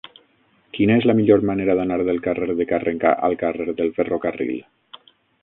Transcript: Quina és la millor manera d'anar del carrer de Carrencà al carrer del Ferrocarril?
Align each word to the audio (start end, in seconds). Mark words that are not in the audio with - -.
Quina 0.77 0.95
és 1.01 1.03
la 1.09 1.15
millor 1.19 1.43
manera 1.49 1.75
d'anar 1.79 1.99
del 2.07 2.23
carrer 2.29 2.57
de 2.63 2.67
Carrencà 2.73 3.13
al 3.29 3.39
carrer 3.45 3.69
del 3.83 3.95
Ferrocarril? 4.01 4.59